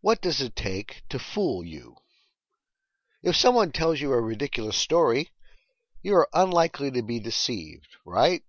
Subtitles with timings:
[0.00, 1.96] what does it take to fool you?
[3.22, 5.30] If someone tells you a ridiculous story,
[6.02, 8.42] you are unlikely to be deceived, right?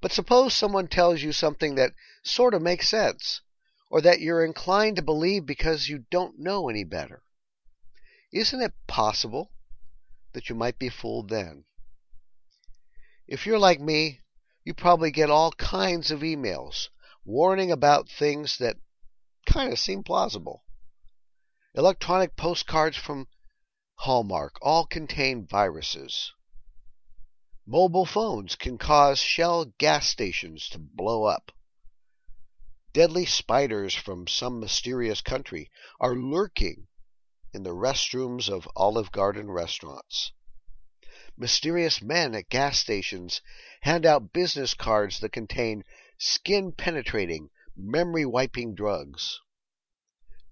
[0.00, 3.40] But suppose someone tells you something that sort of makes sense,
[3.90, 7.22] or that you're inclined to believe because you don't know any better.
[8.32, 9.50] Isn't it possible
[10.32, 11.64] that you might be fooled then?
[13.26, 14.20] If you're like me,
[14.64, 16.88] you probably get all kinds of emails
[17.24, 18.76] warning about things that
[19.56, 20.62] kind of seem plausible.
[21.74, 23.26] Electronic postcards from
[23.94, 26.30] Hallmark all contain viruses.
[27.66, 31.52] Mobile phones can cause Shell gas stations to blow up.
[32.92, 36.88] Deadly spiders from some mysterious country are lurking
[37.54, 40.32] in the restrooms of Olive Garden restaurants.
[41.34, 43.40] Mysterious men at gas stations
[43.80, 45.82] hand out business cards that contain
[46.18, 49.40] skin penetrating, memory wiping drugs.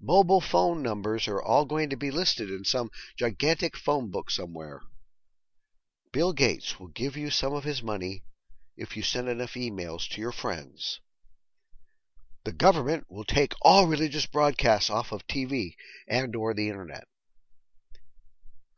[0.06, 4.82] Mobile phone numbers are all going to be listed in some gigantic phone book somewhere.
[6.12, 8.22] Bill Gates will give you some of his money
[8.76, 11.00] if you send enough emails to your friends.
[12.44, 15.74] The government will take all religious broadcasts off of TV
[16.06, 17.08] and or the internet.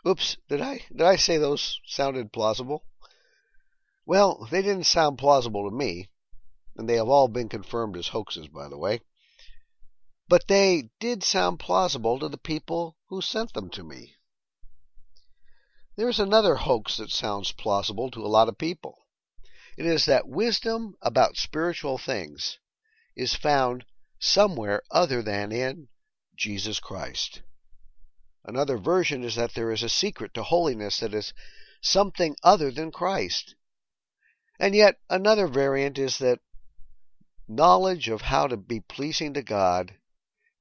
[0.06, 2.84] Oops, did I did I say those sounded plausible?
[4.04, 6.08] Well, they didn't sound plausible to me,
[6.76, 9.00] and they have all been confirmed as hoaxes, by the way.
[10.28, 14.16] But they did sound plausible to the people who sent them to me.
[15.94, 19.06] There's another hoax that sounds plausible to a lot of people.
[19.76, 22.58] It is that wisdom about spiritual things
[23.14, 23.86] is found
[24.18, 25.88] somewhere other than in
[26.34, 27.42] Jesus Christ.
[28.44, 31.32] Another version is that there is a secret to holiness that is
[31.80, 33.54] something other than Christ.
[34.58, 36.40] And yet another variant is that
[37.46, 39.94] knowledge of how to be pleasing to God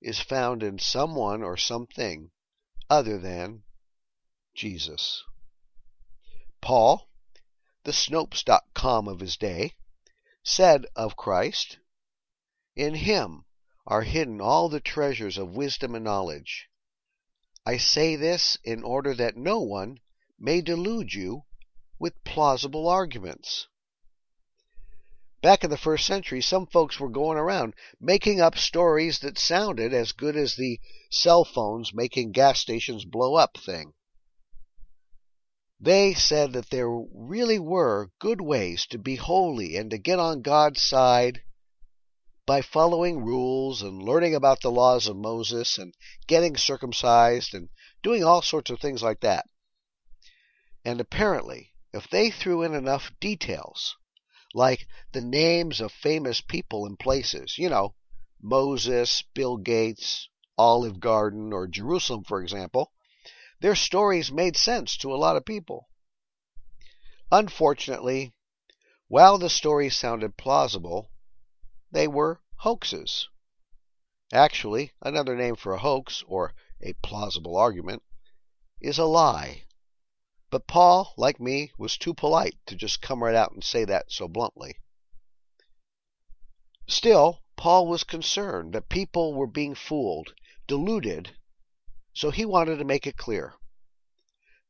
[0.05, 2.29] is found in someone or something
[2.91, 3.63] other than
[4.53, 5.23] Jesus.
[6.61, 7.09] Paul,
[7.85, 9.73] the Snopes.com of his day,
[10.43, 11.79] said of Christ,
[12.75, 13.45] In him
[13.87, 16.69] are hidden all the treasures of wisdom and knowledge.
[17.65, 20.01] I say this in order that no one
[20.37, 21.45] may delude you
[21.97, 23.67] with plausible arguments.
[25.45, 29.93] Back in the first century, some folks were going around making up stories that sounded
[29.93, 30.79] as good as the
[31.11, 33.93] cell phones making gas stations blow up thing.
[35.79, 40.41] They said that there really were good ways to be holy and to get on
[40.41, 41.43] God's side
[42.47, 45.93] by following rules and learning about the laws of Moses and
[46.25, 47.69] getting circumcised and
[48.01, 49.47] doing all sorts of things like that.
[50.83, 53.95] And apparently, if they threw in enough details,
[54.55, 57.93] like the names of famous people and places, you know,
[58.41, 62.93] Moses, Bill Gates, Olive Garden, or Jerusalem, for example,
[63.59, 65.89] their stories made sense to a lot of people.
[67.29, 68.31] Unfortunately,
[69.09, 71.11] while the stories sounded plausible,
[71.91, 73.27] they were hoaxes.
[74.31, 78.01] Actually, another name for a hoax, or a plausible argument,
[78.79, 79.63] is a lie.
[80.55, 84.09] But Paul, like me, was too polite to just come right out and say that
[84.09, 84.77] so bluntly.
[86.87, 90.33] Still, Paul was concerned that people were being fooled,
[90.65, 91.35] deluded,
[92.13, 93.55] so he wanted to make it clear.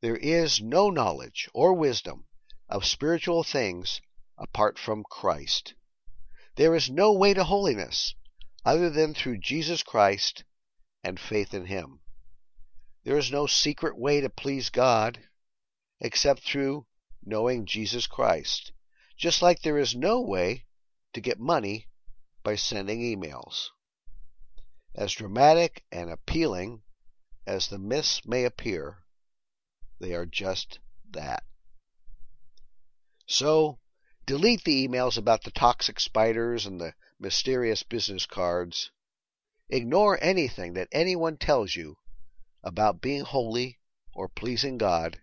[0.02, 2.26] There is no knowledge or wisdom
[2.68, 4.02] of spiritual things
[4.40, 5.76] apart from Christ.
[6.56, 8.16] There is no way to holiness
[8.66, 10.46] other than through Jesus Christ
[11.04, 12.02] and faith in Him.
[13.04, 15.20] There is no secret way to please God
[16.00, 16.86] except through
[17.24, 18.72] knowing Jesus Christ,
[19.18, 20.66] just like there is no way
[21.14, 21.88] to get money
[22.44, 23.70] by sending emails.
[24.94, 26.84] As dramatic and appealing
[27.46, 29.04] as the myths may appear,
[30.00, 30.80] they are just
[31.12, 31.44] that.
[33.28, 33.80] So,
[34.28, 38.90] Delete the emails about the toxic spiders and the mysterious business cards.
[39.70, 41.98] Ignore anything that anyone tells you
[42.64, 43.80] about being holy
[44.16, 45.22] or pleasing God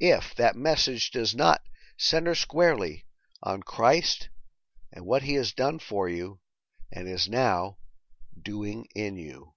[0.00, 1.62] if that message does not
[1.96, 3.04] center squarely
[3.42, 4.28] on Christ
[4.92, 6.38] and what he has done for you
[6.90, 7.76] and is now
[8.40, 9.52] doing in you.